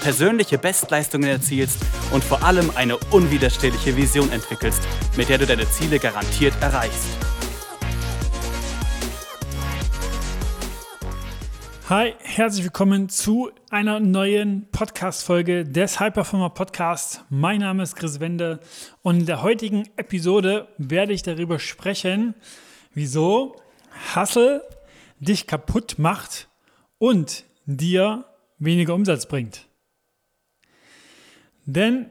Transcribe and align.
persönliche 0.00 0.58
Bestleistungen 0.58 1.28
erzielst 1.28 1.78
und 2.12 2.22
vor 2.24 2.42
allem 2.42 2.70
eine 2.74 2.96
unwiderstehliche 3.10 3.96
Vision 3.96 4.30
entwickelst, 4.32 4.82
mit 5.16 5.28
der 5.28 5.38
du 5.38 5.46
deine 5.46 5.68
Ziele 5.70 5.98
garantiert 5.98 6.54
erreichst. 6.60 7.08
Hi, 11.88 12.12
herzlich 12.18 12.64
willkommen 12.64 13.08
zu 13.08 13.50
einer 13.70 13.98
neuen 13.98 14.68
Podcast-Folge 14.72 15.64
des 15.64 15.98
High 15.98 16.12
Performer 16.12 16.50
Podcast. 16.50 17.24
Mein 17.30 17.60
Name 17.60 17.82
ist 17.82 17.96
Chris 17.96 18.20
Wende 18.20 18.60
und 19.00 19.20
in 19.20 19.26
der 19.26 19.42
heutigen 19.42 19.84
Episode 19.96 20.68
werde 20.76 21.14
ich 21.14 21.22
darüber 21.22 21.58
sprechen, 21.58 22.34
wieso 22.92 23.56
Hustle 24.14 24.62
dich 25.18 25.46
kaputt 25.46 25.94
macht 25.98 26.48
und 26.98 27.44
dir 27.64 28.26
weniger 28.58 28.94
Umsatz 28.94 29.26
bringt. 29.26 29.67
Denn 31.68 32.06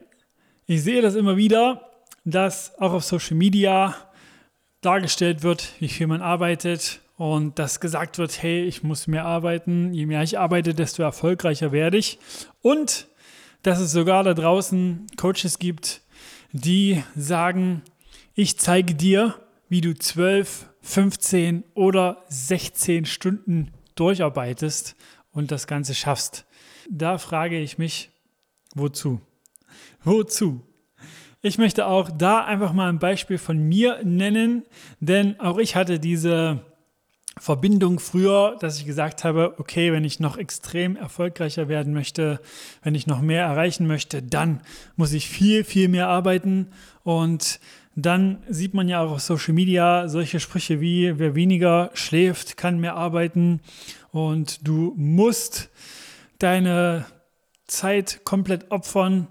ich 0.67 0.83
sehe 0.83 1.01
das 1.01 1.15
immer 1.15 1.35
wieder, 1.35 1.89
dass 2.25 2.77
auch 2.77 2.93
auf 2.93 3.03
Social 3.03 3.35
Media 3.35 3.95
dargestellt 4.81 5.41
wird, 5.41 5.73
wie 5.79 5.87
viel 5.87 6.05
man 6.05 6.21
arbeitet 6.21 6.99
und 7.17 7.57
dass 7.57 7.79
gesagt 7.79 8.19
wird, 8.19 8.43
hey, 8.43 8.65
ich 8.65 8.83
muss 8.83 9.07
mehr 9.07 9.25
arbeiten, 9.25 9.95
je 9.95 10.05
mehr 10.05 10.21
ich 10.21 10.37
arbeite, 10.37 10.75
desto 10.75 11.01
erfolgreicher 11.01 11.71
werde 11.71 11.97
ich. 11.97 12.19
Und 12.61 13.07
dass 13.63 13.79
es 13.79 13.91
sogar 13.91 14.23
da 14.23 14.35
draußen 14.35 15.07
Coaches 15.17 15.57
gibt, 15.57 16.01
die 16.51 17.03
sagen, 17.15 17.81
ich 18.35 18.59
zeige 18.59 18.93
dir, 18.93 19.33
wie 19.69 19.81
du 19.81 19.95
12, 19.95 20.69
15 20.81 21.63
oder 21.73 22.23
16 22.29 23.05
Stunden 23.05 23.71
durcharbeitest 23.95 24.95
und 25.31 25.49
das 25.49 25.65
Ganze 25.65 25.95
schaffst. 25.95 26.45
Da 26.91 27.17
frage 27.17 27.59
ich 27.59 27.79
mich, 27.79 28.11
wozu? 28.75 29.19
Wozu? 30.03 30.63
Ich 31.41 31.57
möchte 31.57 31.85
auch 31.85 32.09
da 32.09 32.43
einfach 32.43 32.73
mal 32.73 32.89
ein 32.89 32.99
Beispiel 32.99 33.37
von 33.37 33.57
mir 33.57 33.99
nennen, 34.03 34.63
denn 34.99 35.39
auch 35.39 35.59
ich 35.59 35.75
hatte 35.75 35.99
diese 35.99 36.65
Verbindung 37.39 37.99
früher, 37.99 38.57
dass 38.59 38.79
ich 38.79 38.85
gesagt 38.85 39.23
habe, 39.23 39.55
okay, 39.59 39.91
wenn 39.91 40.03
ich 40.03 40.19
noch 40.19 40.37
extrem 40.37 40.95
erfolgreicher 40.95 41.67
werden 41.67 41.93
möchte, 41.93 42.39
wenn 42.81 42.95
ich 42.95 43.07
noch 43.07 43.21
mehr 43.21 43.43
erreichen 43.43 43.87
möchte, 43.87 44.23
dann 44.23 44.61
muss 44.95 45.13
ich 45.13 45.29
viel, 45.29 45.63
viel 45.63 45.87
mehr 45.87 46.07
arbeiten. 46.07 46.67
Und 47.03 47.59
dann 47.95 48.43
sieht 48.49 48.73
man 48.73 48.87
ja 48.87 49.01
auch 49.01 49.11
auf 49.11 49.21
Social 49.21 49.53
Media 49.53 50.07
solche 50.07 50.39
Sprüche 50.39 50.81
wie, 50.81 51.17
wer 51.19 51.35
weniger 51.35 51.91
schläft, 51.93 52.57
kann 52.57 52.79
mehr 52.79 52.95
arbeiten. 52.95 53.61
Und 54.11 54.67
du 54.67 54.93
musst 54.97 55.69
deine 56.39 57.05
Zeit 57.67 58.21
komplett 58.23 58.71
opfern 58.71 59.27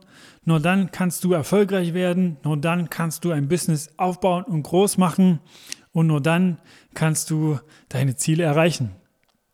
nur 0.49 0.61
dann 0.61 0.93
kannst 0.93 1.25
du 1.25 1.33
erfolgreich 1.33 1.93
werden, 1.93 2.37
nur 2.45 2.57
dann 2.57 2.89
kannst 2.89 3.25
du 3.25 3.33
ein 3.33 3.49
Business 3.49 3.91
aufbauen 3.97 4.45
und 4.45 4.63
groß 4.63 4.97
machen 4.97 5.41
und 5.91 6.07
nur 6.07 6.23
dann 6.23 6.61
kannst 6.95 7.31
du 7.31 7.59
deine 7.89 8.15
Ziele 8.15 8.45
erreichen. 8.45 8.93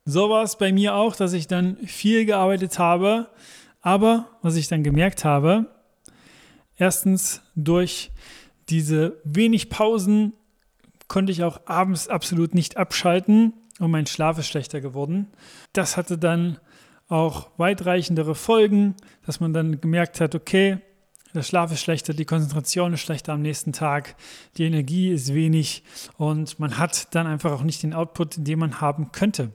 So 0.04 0.28
war 0.28 0.42
es 0.42 0.58
bei 0.58 0.70
mir 0.70 0.94
auch, 0.94 1.16
dass 1.16 1.32
ich 1.32 1.46
dann 1.46 1.78
viel 1.78 2.26
gearbeitet 2.26 2.78
habe, 2.78 3.30
aber 3.80 4.28
was 4.42 4.56
ich 4.56 4.68
dann 4.68 4.82
gemerkt 4.84 5.24
habe, 5.24 5.66
erstens 6.76 7.40
durch 7.56 8.10
diese 8.68 9.18
wenig 9.24 9.70
Pausen 9.70 10.34
konnte 11.08 11.32
ich 11.32 11.42
auch 11.42 11.62
abends 11.64 12.08
absolut 12.08 12.54
nicht 12.54 12.76
abschalten 12.76 13.54
und 13.78 13.90
mein 13.90 14.06
Schlaf 14.06 14.38
ist 14.38 14.48
schlechter 14.48 14.82
geworden. 14.82 15.28
Das 15.72 15.96
hatte 15.96 16.18
dann 16.18 16.58
auch 17.08 17.50
weitreichendere 17.56 18.34
Folgen, 18.34 18.94
dass 19.26 19.40
man 19.40 19.52
dann 19.52 19.80
gemerkt 19.80 20.20
hat, 20.20 20.34
okay, 20.34 20.78
der 21.34 21.42
Schlaf 21.42 21.72
ist 21.72 21.80
schlechter, 21.80 22.12
die 22.12 22.26
Konzentration 22.26 22.92
ist 22.92 23.00
schlechter 23.00 23.32
am 23.32 23.42
nächsten 23.42 23.72
Tag, 23.72 24.16
die 24.58 24.64
Energie 24.64 25.10
ist 25.10 25.32
wenig 25.32 25.82
und 26.18 26.58
man 26.58 26.76
hat 26.76 27.14
dann 27.14 27.26
einfach 27.26 27.52
auch 27.52 27.62
nicht 27.62 27.82
den 27.82 27.94
Output, 27.94 28.34
den 28.46 28.58
man 28.58 28.80
haben 28.80 29.12
könnte. 29.12 29.50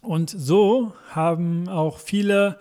Und 0.00 0.30
so 0.30 0.94
haben 1.10 1.68
auch 1.68 1.98
viele 1.98 2.58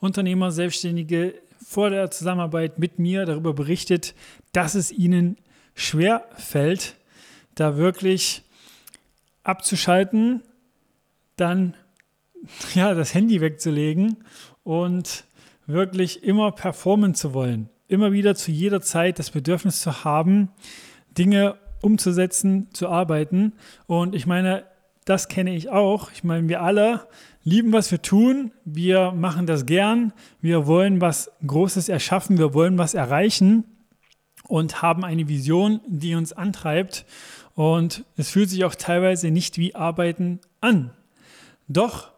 Unternehmer, 0.00 0.50
Selbstständige 0.50 1.34
vor 1.64 1.90
der 1.90 2.10
Zusammenarbeit 2.10 2.78
mit 2.78 2.98
mir 2.98 3.26
darüber 3.26 3.54
berichtet, 3.54 4.14
dass 4.52 4.74
es 4.74 4.92
ihnen 4.92 5.36
schwer 5.74 6.28
fällt, 6.36 6.96
da 7.54 7.76
wirklich 7.76 8.42
abzuschalten, 9.42 10.42
dann 11.36 11.74
ja, 12.74 12.94
das 12.94 13.14
Handy 13.14 13.40
wegzulegen 13.40 14.18
und 14.62 15.24
wirklich 15.66 16.22
immer 16.24 16.52
performen 16.52 17.14
zu 17.14 17.34
wollen. 17.34 17.68
Immer 17.88 18.12
wieder 18.12 18.34
zu 18.34 18.50
jeder 18.50 18.80
Zeit 18.80 19.18
das 19.18 19.30
Bedürfnis 19.30 19.80
zu 19.80 20.04
haben, 20.04 20.50
Dinge 21.16 21.56
umzusetzen, 21.82 22.68
zu 22.72 22.88
arbeiten. 22.88 23.52
Und 23.86 24.14
ich 24.14 24.26
meine, 24.26 24.64
das 25.04 25.28
kenne 25.28 25.54
ich 25.54 25.68
auch. 25.68 26.10
Ich 26.12 26.24
meine, 26.24 26.48
wir 26.48 26.62
alle 26.62 27.06
lieben, 27.42 27.72
was 27.72 27.90
wir 27.90 28.00
tun. 28.00 28.52
Wir 28.64 29.12
machen 29.12 29.46
das 29.46 29.66
gern. 29.66 30.12
Wir 30.40 30.66
wollen 30.66 31.00
was 31.00 31.30
Großes 31.46 31.90
erschaffen. 31.90 32.38
Wir 32.38 32.54
wollen 32.54 32.78
was 32.78 32.94
erreichen 32.94 33.64
und 34.48 34.80
haben 34.82 35.04
eine 35.04 35.28
Vision, 35.28 35.80
die 35.86 36.14
uns 36.14 36.32
antreibt. 36.32 37.04
Und 37.54 38.04
es 38.16 38.30
fühlt 38.30 38.48
sich 38.48 38.64
auch 38.64 38.74
teilweise 38.74 39.30
nicht 39.30 39.58
wie 39.58 39.74
Arbeiten 39.74 40.40
an. 40.60 40.90
Doch 41.68 42.13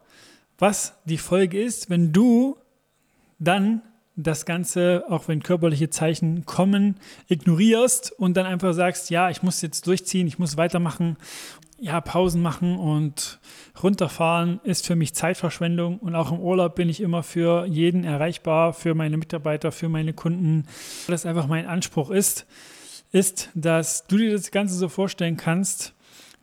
was 0.59 0.95
die 1.05 1.19
Folge 1.19 1.61
ist, 1.61 1.91
wenn 1.91 2.13
du 2.13 2.57
dann 3.39 3.83
das 4.17 4.47
Ganze, 4.47 5.05
auch 5.09 5.29
wenn 5.29 5.43
körperliche 5.43 5.91
Zeichen 5.91 6.47
kommen, 6.47 6.97
ignorierst 7.29 8.13
und 8.13 8.37
dann 8.37 8.47
einfach 8.47 8.73
sagst, 8.73 9.11
ja, 9.11 9.29
ich 9.29 9.43
muss 9.43 9.61
jetzt 9.61 9.87
durchziehen, 9.87 10.27
ich 10.27 10.39
muss 10.39 10.57
weitermachen, 10.57 11.19
ja, 11.79 12.01
Pausen 12.01 12.41
machen 12.41 12.79
und 12.79 13.39
runterfahren 13.83 14.61
ist 14.65 14.87
für 14.87 14.97
mich 14.97 15.15
Zeitverschwendung 15.15 15.99
und 15.99 16.15
auch 16.15 16.33
im 16.33 16.41
Urlaub 16.41 16.75
bin 16.75 16.89
ich 16.89 17.03
immer 17.03 17.23
für 17.23 17.67
jeden 17.67 18.05
erreichbar, 18.05 18.73
für 18.73 18.95
meine 18.95 19.19
Mitarbeiter, 19.19 19.71
für 19.73 19.91
meine 19.91 20.15
Kunden. 20.15 20.67
Das 21.07 21.27
einfach 21.27 21.47
mein 21.47 21.67
Anspruch 21.67 22.11
ist, 22.11 22.47
ist, 23.13 23.51
dass 23.55 24.07
du 24.07 24.17
dir 24.17 24.33
das 24.33 24.51
Ganze 24.51 24.75
so 24.75 24.89
vorstellen 24.89 25.37
kannst, 25.37 25.93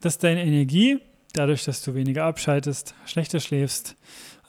dass 0.02 0.20
deine 0.20 0.44
Energie 0.44 1.00
dadurch, 1.34 1.66
dass 1.66 1.82
du 1.82 1.96
weniger 1.96 2.26
abschaltest, 2.26 2.96
schlechter 3.06 3.40
schläfst. 3.40 3.98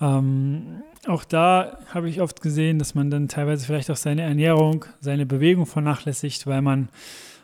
Ähm, 0.00 0.82
auch 1.06 1.24
da 1.24 1.78
habe 1.92 2.08
ich 2.08 2.20
oft 2.20 2.40
gesehen, 2.40 2.78
dass 2.78 2.94
man 2.94 3.10
dann 3.10 3.28
teilweise 3.28 3.66
vielleicht 3.66 3.90
auch 3.90 3.96
seine 3.96 4.22
Ernährung, 4.22 4.84
seine 5.00 5.26
Bewegung 5.26 5.66
vernachlässigt, 5.66 6.46
weil 6.46 6.62
man 6.62 6.88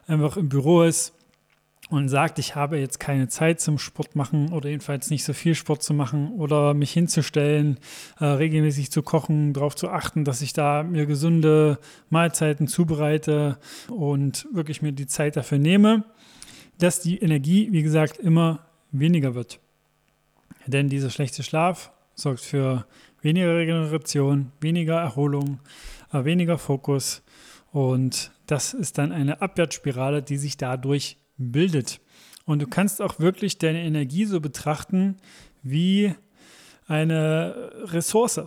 einfach 0.06 0.36
im 0.36 0.48
Büro 0.48 0.82
ist 0.82 1.14
und 1.90 2.08
sagt, 2.08 2.38
ich 2.38 2.54
habe 2.54 2.78
jetzt 2.78 3.00
keine 3.00 3.28
Zeit 3.28 3.60
zum 3.60 3.78
Sport 3.78 4.14
machen 4.14 4.52
oder 4.52 4.68
jedenfalls 4.68 5.10
nicht 5.10 5.24
so 5.24 5.32
viel 5.32 5.54
Sport 5.54 5.82
zu 5.82 5.92
machen 5.92 6.32
oder 6.32 6.72
mich 6.72 6.92
hinzustellen, 6.92 7.78
äh, 8.20 8.26
regelmäßig 8.26 8.92
zu 8.92 9.02
kochen, 9.02 9.52
darauf 9.52 9.74
zu 9.74 9.88
achten, 9.88 10.24
dass 10.24 10.40
ich 10.40 10.52
da 10.52 10.82
mir 10.82 11.06
gesunde 11.06 11.78
Mahlzeiten 12.08 12.68
zubereite 12.68 13.58
und 13.88 14.46
wirklich 14.52 14.82
mir 14.82 14.92
die 14.92 15.06
Zeit 15.06 15.36
dafür 15.36 15.58
nehme, 15.58 16.04
dass 16.78 17.00
die 17.00 17.18
Energie, 17.18 17.68
wie 17.72 17.82
gesagt, 17.82 18.18
immer 18.18 18.69
weniger 18.92 19.34
wird. 19.34 19.60
Denn 20.66 20.88
dieser 20.88 21.10
schlechte 21.10 21.42
Schlaf 21.42 21.90
sorgt 22.14 22.40
für 22.40 22.86
weniger 23.22 23.56
Regeneration, 23.56 24.52
weniger 24.60 25.00
Erholung, 25.00 25.60
äh, 26.12 26.24
weniger 26.24 26.58
Fokus 26.58 27.22
und 27.72 28.32
das 28.46 28.74
ist 28.74 28.98
dann 28.98 29.12
eine 29.12 29.42
Abwärtsspirale, 29.42 30.22
die 30.22 30.36
sich 30.36 30.56
dadurch 30.56 31.16
bildet. 31.36 32.00
Und 32.44 32.60
du 32.60 32.66
kannst 32.66 33.00
auch 33.00 33.20
wirklich 33.20 33.58
deine 33.58 33.82
Energie 33.82 34.24
so 34.24 34.40
betrachten 34.40 35.18
wie 35.62 36.14
eine 36.86 37.70
Ressource. 37.84 38.40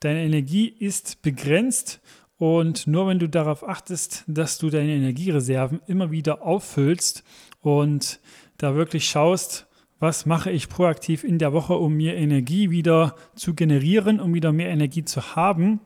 Deine 0.00 0.22
Energie 0.22 0.68
ist 0.68 1.20
begrenzt 1.22 2.00
und 2.38 2.86
nur 2.86 3.08
wenn 3.08 3.18
du 3.18 3.28
darauf 3.28 3.68
achtest, 3.68 4.24
dass 4.26 4.58
du 4.58 4.70
deine 4.70 4.92
Energiereserven 4.92 5.80
immer 5.86 6.10
wieder 6.10 6.42
auffüllst 6.42 7.24
und 7.60 8.20
da 8.58 8.74
wirklich 8.74 9.08
schaust, 9.08 9.66
was 10.00 10.26
mache 10.26 10.50
ich 10.50 10.68
proaktiv 10.68 11.24
in 11.24 11.38
der 11.38 11.52
Woche, 11.52 11.74
um 11.74 11.94
mir 11.94 12.14
Energie 12.14 12.70
wieder 12.70 13.16
zu 13.34 13.54
generieren, 13.54 14.20
um 14.20 14.34
wieder 14.34 14.52
mehr 14.52 14.68
Energie 14.68 15.04
zu 15.04 15.34
haben, 15.34 15.80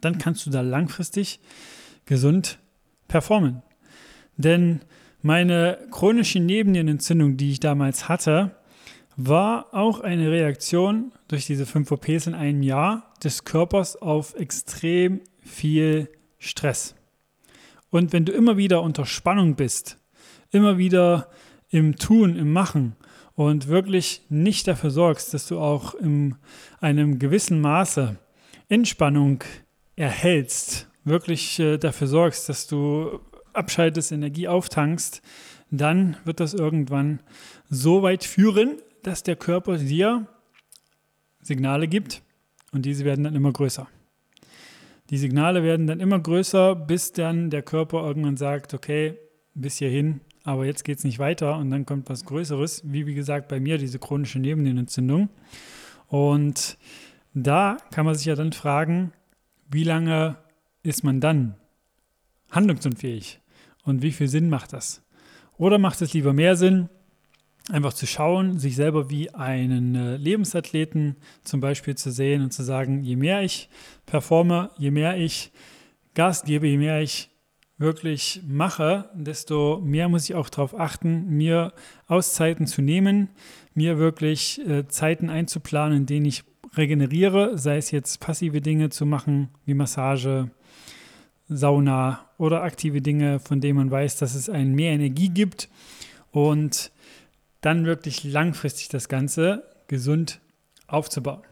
dann 0.00 0.18
kannst 0.18 0.46
du 0.46 0.50
da 0.50 0.60
langfristig 0.60 1.40
gesund 2.04 2.58
performen. 3.06 3.62
Denn 4.36 4.80
Meine 5.22 5.78
chronische 5.90 6.38
Nebennierenentzündung, 6.38 7.36
die 7.36 7.50
ich 7.50 7.60
damals 7.60 8.08
hatte, 8.08 8.52
war 9.16 9.74
auch 9.74 9.98
eine 10.00 10.30
Reaktion 10.30 11.10
durch 11.26 11.44
diese 11.44 11.66
5 11.66 11.90
OPs 11.90 12.28
in 12.28 12.34
einem 12.34 12.62
Jahr 12.62 13.12
des 13.22 13.44
Körpers 13.44 13.96
auf 13.96 14.36
extrem 14.36 15.20
viel 15.42 16.08
Stress. 16.38 16.94
Und 17.90 18.12
wenn 18.12 18.24
du 18.24 18.32
immer 18.32 18.56
wieder 18.56 18.80
unter 18.82 19.06
Spannung 19.06 19.56
bist, 19.56 19.98
immer 20.52 20.78
wieder 20.78 21.28
im 21.70 21.96
Tun, 21.96 22.36
im 22.36 22.52
Machen 22.52 22.96
und 23.34 23.68
wirklich 23.68 24.22
nicht 24.28 24.66
dafür 24.66 24.90
sorgst, 24.90 25.32
dass 25.34 25.46
du 25.46 25.60
auch 25.60 25.94
in 25.94 26.36
einem 26.80 27.18
gewissen 27.18 27.60
Maße 27.60 28.16
Entspannung 28.68 29.44
erhältst, 29.96 30.88
wirklich 31.04 31.58
äh, 31.58 31.78
dafür 31.78 32.06
sorgst, 32.06 32.48
dass 32.48 32.66
du 32.66 33.20
abschaltest, 33.52 34.12
Energie 34.12 34.48
auftankst, 34.48 35.22
dann 35.70 36.16
wird 36.24 36.40
das 36.40 36.54
irgendwann 36.54 37.20
so 37.68 38.02
weit 38.02 38.24
führen, 38.24 38.78
dass 39.02 39.22
der 39.22 39.36
Körper 39.36 39.78
dir 39.78 40.26
Signale 41.40 41.88
gibt 41.88 42.22
und 42.72 42.84
diese 42.84 43.04
werden 43.04 43.24
dann 43.24 43.34
immer 43.34 43.52
größer. 43.52 43.88
Die 45.10 45.16
Signale 45.18 45.62
werden 45.62 45.86
dann 45.86 46.00
immer 46.00 46.18
größer, 46.18 46.74
bis 46.74 47.12
dann 47.12 47.50
der 47.50 47.62
Körper 47.62 48.06
irgendwann 48.06 48.36
sagt, 48.36 48.74
okay, 48.74 49.16
bis 49.54 49.78
hierhin, 49.78 50.20
aber 50.48 50.64
jetzt 50.64 50.82
geht 50.82 50.96
es 50.96 51.04
nicht 51.04 51.18
weiter 51.18 51.58
und 51.58 51.70
dann 51.70 51.84
kommt 51.84 52.08
was 52.08 52.24
Größeres, 52.24 52.80
wie 52.86 53.06
wie 53.06 53.12
gesagt 53.12 53.48
bei 53.48 53.60
mir 53.60 53.76
diese 53.76 53.98
chronische 53.98 54.38
Nebennierenentzündung. 54.38 55.28
Und 56.06 56.78
da 57.34 57.76
kann 57.90 58.06
man 58.06 58.14
sich 58.14 58.24
ja 58.24 58.34
dann 58.34 58.54
fragen, 58.54 59.12
wie 59.70 59.84
lange 59.84 60.38
ist 60.82 61.04
man 61.04 61.20
dann 61.20 61.56
handlungsunfähig 62.50 63.42
und 63.84 64.00
wie 64.00 64.10
viel 64.10 64.26
Sinn 64.26 64.48
macht 64.48 64.72
das? 64.72 65.02
Oder 65.58 65.76
macht 65.76 66.00
es 66.00 66.14
lieber 66.14 66.32
mehr 66.32 66.56
Sinn, 66.56 66.88
einfach 67.70 67.92
zu 67.92 68.06
schauen, 68.06 68.58
sich 68.58 68.74
selber 68.74 69.10
wie 69.10 69.34
einen 69.34 69.96
äh, 69.96 70.16
Lebensathleten 70.16 71.16
zum 71.44 71.60
Beispiel 71.60 71.94
zu 71.94 72.10
sehen 72.10 72.42
und 72.42 72.54
zu 72.54 72.62
sagen, 72.62 73.02
je 73.02 73.16
mehr 73.16 73.42
ich 73.42 73.68
performe, 74.06 74.70
je 74.78 74.92
mehr 74.92 75.18
ich 75.18 75.52
Gas 76.14 76.44
gebe, 76.44 76.68
je 76.68 76.78
mehr 76.78 77.02
ich 77.02 77.28
wirklich 77.78 78.42
mache, 78.46 79.08
desto 79.14 79.80
mehr 79.82 80.08
muss 80.08 80.28
ich 80.28 80.34
auch 80.34 80.50
darauf 80.50 80.78
achten, 80.78 81.28
mir 81.28 81.72
Auszeiten 82.08 82.66
zu 82.66 82.82
nehmen, 82.82 83.30
mir 83.74 83.98
wirklich 83.98 84.60
äh, 84.68 84.88
Zeiten 84.88 85.30
einzuplanen, 85.30 85.98
in 85.98 86.06
denen 86.06 86.26
ich 86.26 86.44
regeneriere, 86.76 87.56
sei 87.56 87.76
es 87.76 87.90
jetzt 87.92 88.20
passive 88.20 88.60
Dinge 88.60 88.90
zu 88.90 89.06
machen, 89.06 89.48
wie 89.64 89.74
Massage, 89.74 90.50
Sauna 91.48 92.26
oder 92.36 92.62
aktive 92.62 93.00
Dinge, 93.00 93.38
von 93.40 93.60
denen 93.60 93.78
man 93.78 93.90
weiß, 93.90 94.18
dass 94.18 94.34
es 94.34 94.50
einen 94.50 94.74
mehr 94.74 94.92
Energie 94.92 95.30
gibt 95.30 95.68
und 96.30 96.92
dann 97.60 97.86
wirklich 97.86 98.22
langfristig 98.24 98.88
das 98.88 99.08
Ganze 99.08 99.64
gesund 99.86 100.40
aufzubauen. 100.86 101.42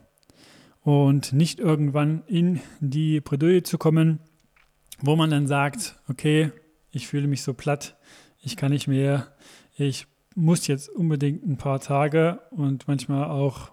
Und 0.83 1.33
nicht 1.33 1.59
irgendwann 1.59 2.23
in 2.27 2.61
die 2.81 3.21
Bredouille 3.21 3.63
zu 3.63 3.79
kommen, 3.79 4.21
wo 5.01 5.17
man 5.17 5.31
dann 5.31 5.47
sagt, 5.47 5.97
okay, 6.09 6.53
ich 6.91 7.07
fühle 7.07 7.27
mich 7.27 7.43
so 7.43 7.55
platt, 7.55 7.97
ich 8.41 8.57
kann 8.57 8.73
nicht 8.73 8.89
mehr, 8.89 9.35
ich 9.77 10.07
muss 10.35 10.67
jetzt 10.67 10.89
unbedingt 10.89 11.47
ein 11.47 11.57
paar 11.57 11.81
Tage 11.81 12.41
und 12.51 12.89
manchmal 12.89 13.25
auch 13.25 13.73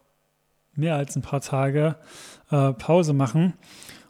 mehr 0.76 0.96
als 0.96 1.16
ein 1.16 1.22
paar 1.22 1.42
Tage 1.42 1.98
äh, 2.50 2.74
Pause 2.74 3.14
machen 3.14 3.54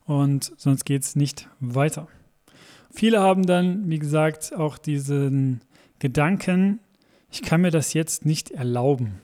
und 0.06 0.54
sonst 0.58 0.86
geht 0.86 1.04
es 1.04 1.16
nicht 1.16 1.50
weiter. 1.60 2.08
Viele 2.92 3.20
haben 3.20 3.46
dann, 3.46 3.90
wie 3.90 4.00
gesagt, 4.00 4.54
auch 4.56 4.78
diesen 4.78 5.62
Gedanken, 6.00 6.80
ich 7.32 7.42
kann 7.42 7.62
mir 7.62 7.72
das 7.72 7.94
jetzt 7.94 8.26
nicht 8.26 8.52
erlauben. 8.52 9.20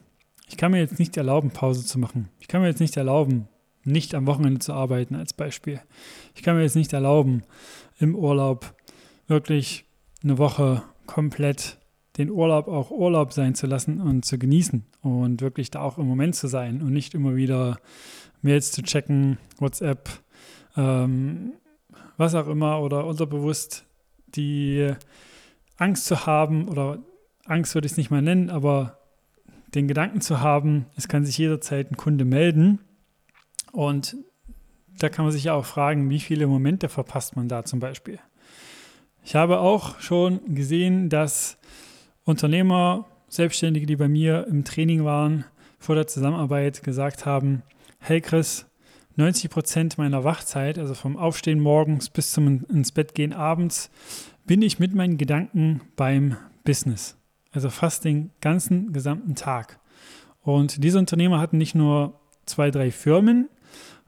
Ich 0.47 0.57
kann 0.57 0.71
mir 0.71 0.79
jetzt 0.79 0.97
nicht 0.97 1.15
erlauben, 1.15 1.51
Pause 1.51 1.85
zu 1.85 1.99
machen. 1.99 2.29
Ich 2.39 2.47
kann 2.47 2.61
mir 2.61 2.67
jetzt 2.67 2.79
nicht 2.79 2.97
erlauben, 2.97 3.47
nicht 3.83 4.15
am 4.15 4.27
Wochenende 4.27 4.59
zu 4.59 4.73
arbeiten 4.73 5.15
als 5.15 5.33
Beispiel. 5.33 5.81
Ich 6.35 6.43
kann 6.43 6.55
mir 6.55 6.63
jetzt 6.63 6.75
nicht 6.75 6.93
erlauben, 6.93 7.43
im 7.99 8.15
Urlaub 8.15 8.73
wirklich 9.27 9.85
eine 10.23 10.37
Woche 10.37 10.83
komplett 11.05 11.77
den 12.17 12.29
Urlaub 12.29 12.67
auch 12.67 12.91
Urlaub 12.91 13.31
sein 13.31 13.55
zu 13.55 13.65
lassen 13.65 14.01
und 14.01 14.25
zu 14.25 14.37
genießen 14.37 14.85
und 15.01 15.41
wirklich 15.41 15.71
da 15.71 15.81
auch 15.81 15.97
im 15.97 16.07
Moment 16.07 16.35
zu 16.35 16.47
sein 16.47 16.81
und 16.81 16.91
nicht 16.91 17.13
immer 17.13 17.35
wieder 17.35 17.79
Mails 18.41 18.71
zu 18.71 18.81
checken, 18.83 19.37
WhatsApp, 19.57 20.09
ähm, 20.75 21.53
was 22.17 22.35
auch 22.35 22.47
immer 22.47 22.81
oder 22.81 23.05
unterbewusst 23.05 23.85
die 24.35 24.91
Angst 25.77 26.05
zu 26.05 26.25
haben 26.25 26.67
oder 26.67 26.99
Angst 27.45 27.73
würde 27.73 27.85
ich 27.85 27.93
es 27.93 27.97
nicht 27.97 28.11
mal 28.11 28.21
nennen, 28.21 28.49
aber 28.49 28.97
den 29.73 29.87
Gedanken 29.87 30.21
zu 30.21 30.41
haben, 30.41 30.87
es 30.95 31.07
kann 31.07 31.25
sich 31.25 31.37
jederzeit 31.37 31.91
ein 31.91 31.97
Kunde 31.97 32.25
melden. 32.25 32.79
Und 33.71 34.17
da 34.97 35.09
kann 35.09 35.25
man 35.25 35.31
sich 35.31 35.45
ja 35.45 35.53
auch 35.53 35.65
fragen, 35.65 36.09
wie 36.09 36.19
viele 36.19 36.47
Momente 36.47 36.89
verpasst 36.89 37.35
man 37.35 37.47
da 37.47 37.63
zum 37.63 37.79
Beispiel. 37.79 38.19
Ich 39.23 39.35
habe 39.35 39.59
auch 39.59 39.99
schon 39.99 40.55
gesehen, 40.55 41.09
dass 41.09 41.57
Unternehmer, 42.23 43.05
Selbstständige, 43.27 43.85
die 43.85 43.95
bei 43.95 44.07
mir 44.07 44.47
im 44.47 44.63
Training 44.63 45.05
waren, 45.05 45.45
vor 45.77 45.95
der 45.95 46.07
Zusammenarbeit 46.07 46.83
gesagt 46.83 47.25
haben, 47.25 47.63
hey 47.99 48.21
Chris, 48.21 48.65
90 49.15 49.49
Prozent 49.49 49.97
meiner 49.97 50.23
Wachzeit, 50.23 50.77
also 50.77 50.93
vom 50.93 51.17
Aufstehen 51.17 51.59
morgens 51.59 52.09
bis 52.09 52.31
zum 52.31 52.65
ins 52.69 52.91
Bett 52.91 53.13
gehen 53.13 53.33
abends, 53.33 53.91
bin 54.45 54.61
ich 54.61 54.79
mit 54.79 54.95
meinen 54.95 55.17
Gedanken 55.17 55.81
beim 55.95 56.37
Business. 56.63 57.17
Also 57.51 57.69
fast 57.69 58.05
den 58.05 58.31
ganzen 58.41 58.93
gesamten 58.93 59.35
Tag. 59.35 59.79
Und 60.41 60.83
diese 60.83 60.99
Unternehmer 60.99 61.39
hatten 61.39 61.57
nicht 61.57 61.75
nur 61.75 62.19
zwei, 62.45 62.71
drei 62.71 62.91
Firmen, 62.91 63.49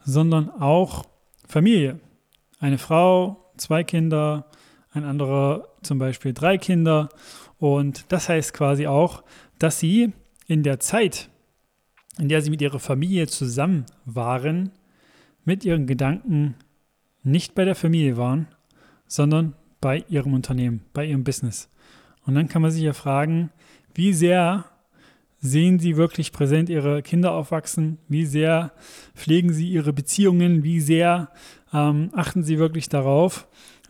sondern 0.03 0.49
auch 0.49 1.05
Familie. 1.47 1.99
Eine 2.59 2.77
Frau, 2.77 3.51
zwei 3.57 3.83
Kinder, 3.83 4.47
ein 4.91 5.03
anderer 5.03 5.67
zum 5.81 5.99
Beispiel 5.99 6.33
drei 6.33 6.57
Kinder. 6.57 7.09
Und 7.57 8.11
das 8.11 8.29
heißt 8.29 8.53
quasi 8.53 8.87
auch, 8.87 9.23
dass 9.59 9.79
sie 9.79 10.13
in 10.47 10.63
der 10.63 10.79
Zeit, 10.79 11.29
in 12.17 12.29
der 12.29 12.41
sie 12.41 12.49
mit 12.49 12.61
ihrer 12.61 12.79
Familie 12.79 13.27
zusammen 13.27 13.85
waren, 14.05 14.71
mit 15.45 15.65
ihren 15.65 15.87
Gedanken 15.87 16.55
nicht 17.23 17.55
bei 17.55 17.65
der 17.65 17.75
Familie 17.75 18.17
waren, 18.17 18.47
sondern 19.07 19.55
bei 19.79 20.03
ihrem 20.09 20.33
Unternehmen, 20.33 20.83
bei 20.93 21.05
ihrem 21.05 21.23
Business. 21.23 21.69
Und 22.25 22.35
dann 22.35 22.47
kann 22.47 22.61
man 22.61 22.71
sich 22.71 22.83
ja 22.83 22.93
fragen, 22.93 23.51
wie 23.93 24.13
sehr 24.13 24.65
sehen 25.41 25.79
Sie 25.79 25.97
wirklich 25.97 26.31
präsent 26.31 26.69
Ihre 26.69 27.01
Kinder 27.01 27.33
aufwachsen? 27.33 27.97
Wie 28.07 28.25
sehr 28.25 28.71
pflegen 29.15 29.51
Sie 29.51 29.69
Ihre 29.69 29.91
Beziehungen? 29.91 30.63
Wie 30.63 30.79
sehr 30.79 31.29
ähm, 31.73 32.11
achten 32.13 32.43
Sie 32.43 32.59
wirklich 32.59 32.87
darauf, 32.87 33.47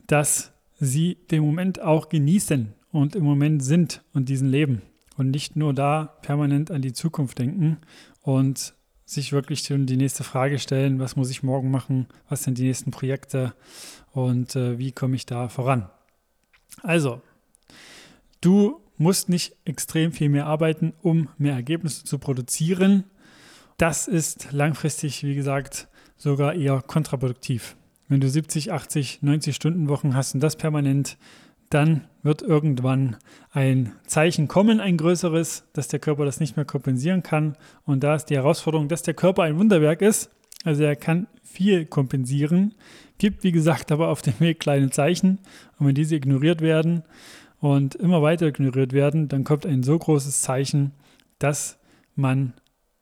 dass 0.08 0.54
Sie 0.80 1.18
den 1.30 1.44
Moment 1.44 1.82
auch 1.82 2.10
genießen 2.10 2.74
und 2.92 3.16
im 3.16 3.24
Moment 3.24 3.64
sind 3.64 4.02
und 4.14 4.30
diesen 4.30 4.50
leben 4.50 4.82
und 5.18 5.30
nicht 5.30 5.56
nur 5.56 5.74
da 5.74 6.18
permanent 6.22 6.72
an 6.72 6.82
die 6.82 6.94
Zukunft 6.94 7.38
denken 7.38 7.78
und 8.22 8.74
sich 9.06 9.34
wirklich 9.34 9.64
die 9.64 9.98
nächste 9.98 10.24
Frage 10.24 10.58
stellen, 10.58 11.00
was 11.00 11.16
muss 11.16 11.30
ich 11.30 11.44
morgen 11.44 11.70
machen, 11.70 12.08
was 12.30 12.44
sind 12.44 12.58
die 12.58 12.64
nächsten 12.64 12.92
Projekte 12.92 13.54
und 14.14 14.56
äh, 14.56 14.80
wie 14.80 14.94
komme 14.94 15.16
ich 15.16 15.26
da 15.26 15.50
voran. 15.50 15.90
Also, 16.82 17.22
Du 18.42 18.82
musst 19.02 19.30
nicht 19.30 19.56
extrem 19.66 20.12
viel 20.12 20.30
mehr 20.30 20.46
arbeiten, 20.46 20.94
um 21.02 21.30
mehr 21.38 21.56
Ergebnisse 21.56 22.04
zu 22.04 22.20
produzieren. 22.20 23.04
Das 23.78 24.08
ist 24.08 24.52
langfristig, 24.52 25.24
wie 25.24 25.36
gesagt, 25.36 25.88
sogar 26.18 26.54
eher 26.54 26.82
kontraproduktiv. 26.82 27.76
Wenn 28.08 28.22
du 28.22 28.30
70, 28.30 28.72
80, 28.72 29.24
90 29.24 29.56
Stunden 29.56 29.90
Wochen 29.90 30.16
hast 30.16 30.36
und 30.36 30.42
das 30.42 30.56
permanent, 30.56 31.18
dann 31.70 32.02
wird 32.22 32.42
irgendwann 32.42 33.16
ein 33.52 33.94
Zeichen 34.06 34.48
kommen, 34.48 34.80
ein 34.80 34.98
größeres, 34.98 35.64
dass 35.74 35.88
der 35.88 36.00
Körper 36.00 36.26
das 36.26 36.40
nicht 36.40 36.58
mehr 36.58 36.66
kompensieren 36.66 37.24
kann. 37.24 37.56
Und 37.86 38.04
da 38.04 38.16
ist 38.16 38.26
die 38.26 38.36
Herausforderung, 38.36 38.88
dass 38.88 39.02
der 39.02 39.14
Körper 39.14 39.44
ein 39.44 39.58
Wunderwerk 39.58 40.02
ist. 40.02 40.30
Also 40.64 40.84
er 40.84 40.96
kann 40.96 41.28
viel 41.42 41.86
kompensieren, 41.86 42.76
gibt 43.18 43.44
wie 43.44 43.52
gesagt 43.52 43.92
aber 43.92 44.10
auf 44.10 44.22
dem 44.22 44.40
Weg 44.40 44.60
kleine 44.60 44.92
Zeichen. 44.92 45.40
Und 45.80 45.88
wenn 45.88 45.96
diese 45.96 46.16
ignoriert 46.16 46.62
werden, 46.62 47.04
und 47.62 47.96
immer 47.96 48.22
weiter 48.22 48.48
ignoriert 48.48 48.92
werden, 48.92 49.30
dann 49.30 49.44
kommt 49.46 49.66
ein 49.66 49.84
so 49.84 49.98
großes 49.98 50.42
Zeichen, 50.42 50.92
dass 51.40 51.80
man 52.16 52.54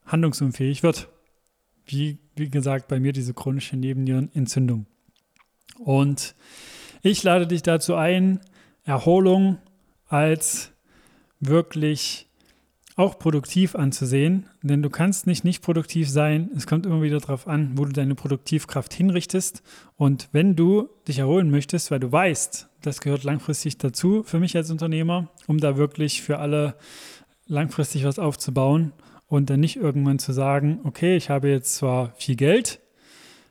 handlungsunfähig 0.06 0.84
wird. 0.84 1.08
Wie, 1.86 2.20
wie 2.36 2.50
gesagt, 2.50 2.88
bei 2.88 3.00
mir 3.00 3.14
diese 3.14 3.34
chronische 3.34 3.78
Nebennierenentzündung. 3.78 4.86
Und 5.80 6.36
ich 7.02 7.24
lade 7.24 7.48
dich 7.48 7.64
dazu 7.64 7.96
ein, 7.96 8.42
Erholung 8.84 9.58
als 10.08 10.72
wirklich 11.40 12.28
auch 12.96 13.18
produktiv 13.18 13.76
anzusehen, 13.76 14.48
denn 14.62 14.82
du 14.82 14.90
kannst 14.90 15.26
nicht 15.26 15.46
nicht 15.46 15.64
produktiv 15.64 16.10
sein. 16.10 16.50
Es 16.54 16.68
kommt 16.68 16.86
immer 16.86 17.02
wieder 17.02 17.20
darauf 17.20 17.48
an, 17.48 17.78
wo 17.78 17.86
du 17.86 17.94
deine 17.94 18.14
Produktivkraft 18.14 18.94
hinrichtest. 18.94 19.64
Und 19.96 20.28
wenn 20.34 20.58
du 20.58 20.90
dich 21.08 21.20
erholen 21.20 21.50
möchtest, 21.50 21.92
weil 21.92 22.02
du 22.02 22.12
weißt, 22.12 22.69
das 22.82 23.02
gehört 23.02 23.24
langfristig 23.24 23.78
dazu 23.78 24.24
für 24.24 24.40
mich 24.40 24.56
als 24.56 24.72
Unternehmer, 24.72 25.30
um 25.48 25.60
da 25.60 25.78
wirklich 25.78 26.22
für 26.22 26.40
alle 26.40 26.76
langfristig 27.48 28.06
was 28.06 28.20
aufzubauen 28.20 28.94
und 29.28 29.50
dann 29.50 29.60
nicht 29.60 29.76
irgendwann 29.76 30.20
zu 30.20 30.34
sagen, 30.34 30.80
okay, 30.84 31.16
ich 31.16 31.30
habe 31.30 31.50
jetzt 31.50 31.76
zwar 31.76 32.14
viel 32.16 32.36
Geld, 32.36 32.80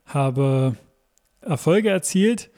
habe 0.07 0.77
Erfolge 1.41 1.91
erzielt, 1.91 2.51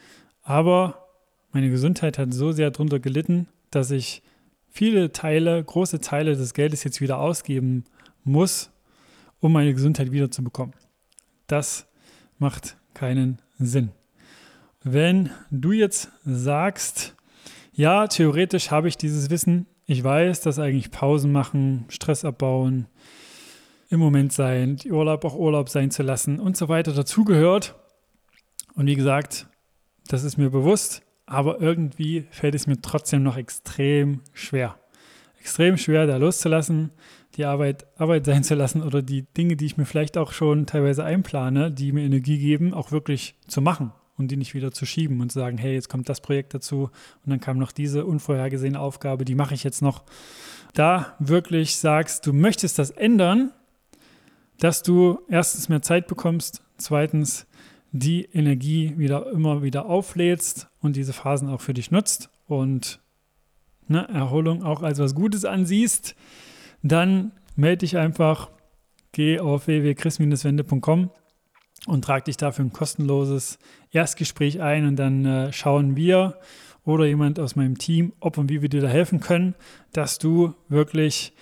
aber 0.43 1.07
meine 1.51 1.69
Gesundheit 1.69 2.17
hat 2.17 2.33
so 2.33 2.51
sehr 2.51 2.71
darunter 2.71 2.99
gelitten, 2.99 3.47
dass 3.69 3.91
ich 3.91 4.23
viele 4.69 5.11
Teile, 5.11 5.63
große 5.63 5.99
Teile 5.99 6.35
des 6.35 6.53
Geldes 6.53 6.83
jetzt 6.83 7.01
wieder 7.01 7.19
ausgeben 7.19 7.83
muss, 8.23 8.71
um 9.39 9.51
meine 9.51 9.73
Gesundheit 9.73 10.11
wiederzubekommen. 10.11 10.75
Das 11.47 11.87
macht 12.37 12.77
keinen 12.93 13.41
Sinn. 13.59 13.91
Wenn 14.83 15.29
du 15.51 15.73
jetzt 15.73 16.09
sagst, 16.25 17.15
ja, 17.71 18.07
theoretisch 18.07 18.71
habe 18.71 18.87
ich 18.87 18.97
dieses 18.97 19.29
Wissen, 19.29 19.67
ich 19.85 20.03
weiß, 20.03 20.41
dass 20.41 20.57
eigentlich 20.57 20.89
Pausen 20.89 21.31
machen, 21.31 21.85
Stress 21.89 22.25
abbauen, 22.25 22.87
im 23.89 23.99
Moment 23.99 24.33
sein, 24.33 24.77
Urlaub 24.89 25.23
auch 25.23 25.35
Urlaub 25.35 25.69
sein 25.69 25.91
zu 25.91 26.01
lassen 26.01 26.39
und 26.39 26.57
so 26.57 26.67
weiter 26.67 26.93
dazugehört. 26.93 27.75
Und 28.73 28.87
wie 28.87 28.95
gesagt, 28.95 29.45
das 30.07 30.23
ist 30.23 30.37
mir 30.37 30.49
bewusst, 30.49 31.03
aber 31.27 31.61
irgendwie 31.61 32.25
fällt 32.31 32.55
es 32.55 32.65
mir 32.65 32.81
trotzdem 32.81 33.21
noch 33.21 33.37
extrem 33.37 34.21
schwer. 34.33 34.79
Extrem 35.39 35.77
schwer, 35.77 36.07
da 36.07 36.17
loszulassen, 36.17 36.89
die 37.35 37.45
Arbeit 37.45 37.85
Arbeit 37.99 38.25
sein 38.25 38.43
zu 38.43 38.55
lassen 38.55 38.81
oder 38.81 39.03
die 39.03 39.31
Dinge, 39.37 39.57
die 39.57 39.65
ich 39.65 39.77
mir 39.77 39.85
vielleicht 39.85 40.17
auch 40.17 40.31
schon 40.31 40.65
teilweise 40.65 41.03
einplane, 41.03 41.71
die 41.71 41.91
mir 41.91 42.03
Energie 42.03 42.39
geben, 42.39 42.73
auch 42.73 42.91
wirklich 42.91 43.35
zu 43.47 43.61
machen 43.61 43.91
und 44.17 44.29
die 44.29 44.37
nicht 44.37 44.53
wieder 44.53 44.71
zu 44.71 44.85
schieben 44.85 45.21
und 45.21 45.31
zu 45.31 45.39
sagen, 45.39 45.57
hey, 45.57 45.73
jetzt 45.73 45.89
kommt 45.89 46.09
das 46.09 46.21
Projekt 46.21 46.53
dazu 46.53 46.89
und 47.23 47.29
dann 47.29 47.39
kam 47.39 47.57
noch 47.57 47.71
diese 47.71 48.05
unvorhergesehene 48.05 48.79
Aufgabe, 48.79 49.25
die 49.25 49.35
mache 49.35 49.53
ich 49.53 49.63
jetzt 49.63 49.81
noch. 49.81 50.03
Da 50.73 51.15
wirklich 51.19 51.75
sagst, 51.75 52.25
du 52.25 52.33
möchtest 52.33 52.79
das 52.79 52.91
ändern, 52.91 53.51
dass 54.59 54.83
du 54.83 55.19
erstens 55.27 55.69
mehr 55.69 55.81
Zeit 55.81 56.07
bekommst, 56.07 56.63
zweitens 56.77 57.47
die 57.91 58.25
Energie 58.25 58.93
wieder 58.97 59.29
immer 59.31 59.63
wieder 59.63 59.85
auflädst 59.85 60.69
und 60.79 60.95
diese 60.95 61.13
Phasen 61.13 61.49
auch 61.49 61.61
für 61.61 61.73
dich 61.73 61.91
nutzt 61.91 62.29
und 62.47 63.01
ne, 63.87 64.07
Erholung 64.07 64.63
auch 64.63 64.81
als 64.81 64.99
was 64.99 65.13
Gutes 65.13 65.45
ansiehst, 65.45 66.15
dann 66.83 67.31
melde 67.55 67.79
dich 67.79 67.97
einfach, 67.97 68.49
geh 69.11 69.39
auf 69.39 69.67
www.chris-wende.com 69.67 71.09
und 71.87 72.03
trag 72.03 72.25
dich 72.25 72.37
dafür 72.37 72.65
ein 72.65 72.73
kostenloses 72.73 73.59
Erstgespräch 73.91 74.61
ein 74.61 74.85
und 74.85 74.95
dann 74.95 75.25
äh, 75.25 75.53
schauen 75.53 75.95
wir 75.95 76.37
oder 76.85 77.05
jemand 77.05 77.39
aus 77.39 77.55
meinem 77.55 77.77
Team, 77.77 78.13
ob 78.19 78.37
und 78.37 78.49
wie 78.49 78.61
wir 78.61 78.69
dir 78.69 78.81
da 78.81 78.87
helfen 78.87 79.19
können, 79.19 79.55
dass 79.93 80.17
du 80.17 80.53
wirklich 80.67 81.33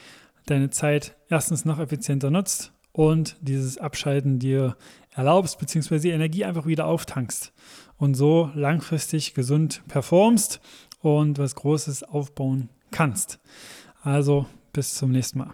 deine 0.45 0.69
Zeit 0.69 1.15
erstens 1.29 1.65
noch 1.65 1.79
effizienter 1.79 2.31
nutzt 2.31 2.73
und 2.91 3.37
dieses 3.41 3.77
Abschalten 3.77 4.39
dir 4.39 4.75
erlaubst, 5.13 5.59
beziehungsweise 5.59 6.07
die 6.07 6.13
Energie 6.13 6.45
einfach 6.45 6.65
wieder 6.65 6.85
auftankst 6.85 7.53
und 7.97 8.15
so 8.15 8.51
langfristig 8.55 9.33
gesund 9.33 9.81
performst 9.87 10.59
und 11.01 11.37
was 11.37 11.55
Großes 11.55 12.03
aufbauen 12.03 12.69
kannst. 12.91 13.39
Also 14.01 14.45
bis 14.73 14.95
zum 14.95 15.11
nächsten 15.11 15.39
Mal. 15.39 15.53